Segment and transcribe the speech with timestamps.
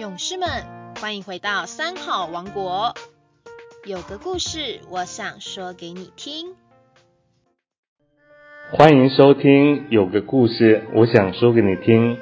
[0.00, 0.48] 勇士们，
[0.98, 2.94] 欢迎回到三好王国。
[3.84, 6.54] 有个故事，我想说给你听。
[8.72, 12.16] 欢迎收听《有个故事，我想说给你听》。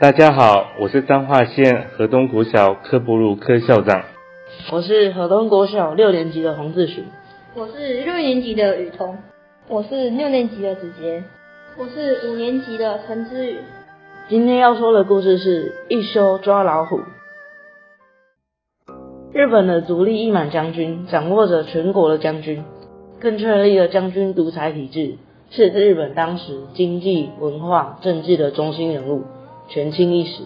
[0.00, 4.02] 大家好，我是彰化县河东国小科布鲁科校长。
[4.72, 7.06] 我是河东国小六年级的洪志群。
[7.54, 9.16] 我是六年级的雨桐。
[9.68, 11.22] 我是六年级的子杰。
[11.78, 13.60] 我是五年级的陈之宇。
[14.32, 17.00] 今天要说的故事是一休抓老虎。
[19.30, 22.64] 日本的足利义满将军掌握着全国的将军，
[23.20, 25.18] 更确立了将军独裁体制，
[25.50, 29.24] 是日本当时经济、文化、政治的中心人物，
[29.68, 30.44] 权倾一时。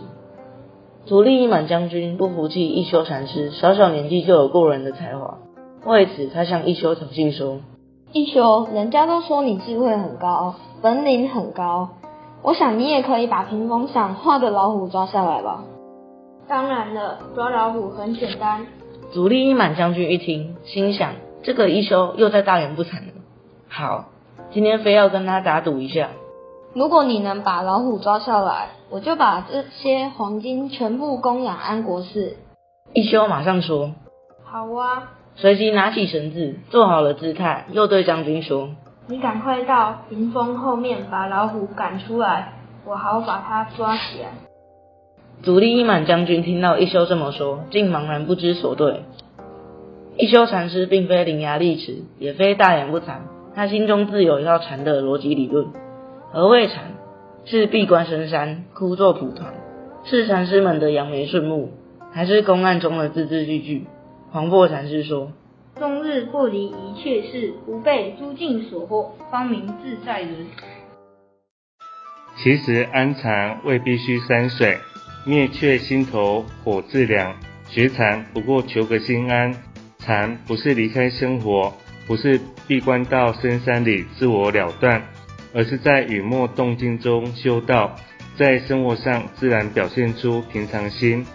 [1.04, 5.38] 足利义满将军不服气一休禅师小小年纪就有过人的才华，
[5.84, 7.60] 为此他向一休挑衅说
[8.12, 11.90] ：“一休，人家都说你智慧很高，本领很高。”
[12.46, 15.64] 我想你也可以把屏风上画的老虎抓下来吧。
[16.46, 18.64] 当然了，抓老虎很简单。
[19.10, 23.12] 足利义满将军一听，心想这个一休又在大言不惭了。
[23.68, 24.04] 好，
[24.52, 26.10] 今天非要跟他打赌一下。
[26.72, 32.36] 如果你能把老虎抓下来，我就把这些黄金全部供养安国寺。
[32.92, 33.90] 一休马上说：
[34.44, 35.10] 好啊。
[35.34, 38.68] 随即拿起绳子，做好了姿态，又对将军说。
[39.08, 42.54] 你赶快到屏风后面把老虎赶出来，
[42.84, 44.30] 我好把它抓起来。
[45.42, 49.02] 足利义满将军听到一休这么说，竟茫然不知所对。
[50.16, 53.18] 一休禅师并非伶牙俐齿，也非大言不惭，
[53.54, 55.68] 他心中自有一套禅的逻辑理论。
[56.32, 56.94] 何谓禅？
[57.44, 59.54] 是闭关深山，枯坐蒲团，
[60.02, 61.70] 是禅师们的扬眉顺目，
[62.10, 63.86] 还是公案中的字字句句？
[64.32, 65.28] 黄檗禅师说。
[65.78, 70.46] 终日不离一切事，不被诸境所惑，方明自在人。
[72.38, 74.78] 其实安禅未必须山水，
[75.26, 77.36] 灭却心头火自凉。
[77.68, 79.54] 学禅不过求个心安，
[79.98, 81.74] 禅不是离开生活，
[82.06, 85.02] 不是闭关到深山里自我了断，
[85.52, 87.94] 而是在雨墨动静中修道，
[88.38, 91.26] 在生活上自然表现出平常心，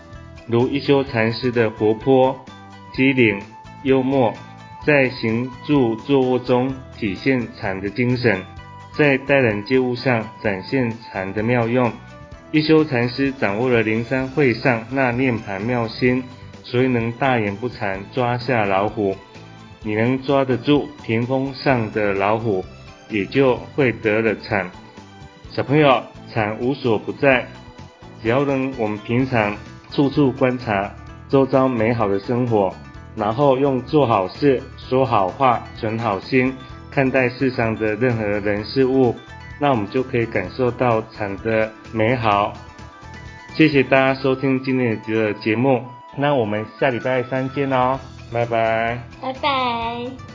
[0.47, 2.43] 如一休禅师的活泼
[2.91, 3.39] 机灵。
[3.83, 4.33] 幽默，
[4.85, 8.43] 在行住坐卧中体现禅的精神，
[8.97, 11.91] 在待人接物上展现禅的妙用。
[12.51, 16.23] 一休禅师掌握了灵山会上那涅盘妙心，
[16.63, 19.15] 所以能大言不惭抓下老虎。
[19.83, 22.63] 你能抓得住屏风上的老虎，
[23.09, 24.69] 也就会得了禅。
[25.49, 27.47] 小朋友，禅无所不在，
[28.21, 29.55] 只要能我们平常
[29.89, 30.93] 处处观察
[31.29, 32.73] 周遭美好的生活。
[33.15, 36.55] 然后用做好事、说好话、存好心
[36.89, 39.15] 看待世上的任何人事物，
[39.59, 42.53] 那我们就可以感受到禅的美好。
[43.53, 45.83] 谢谢大家收听今天的节目，
[46.17, 47.99] 那我们下礼拜三见哦，
[48.31, 50.30] 拜拜，拜拜。